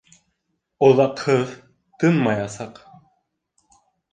Оҙаҡһыҙ 0.87 1.53
тынмаясаҡ! 2.05 2.81